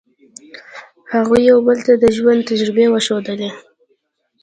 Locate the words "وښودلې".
2.89-3.49